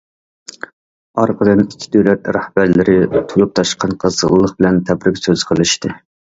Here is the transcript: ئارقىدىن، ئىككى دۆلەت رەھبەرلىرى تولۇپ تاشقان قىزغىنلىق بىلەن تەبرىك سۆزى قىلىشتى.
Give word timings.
ئارقىدىن، 1.23 1.61
ئىككى 1.65 1.91
دۆلەت 1.97 2.31
رەھبەرلىرى 2.39 2.97
تولۇپ 3.35 3.55
تاشقان 3.61 3.97
قىزغىنلىق 4.07 4.59
بىلەن 4.59 4.85
تەبرىك 4.91 5.25
سۆزى 5.25 5.51
قىلىشتى. 5.55 5.97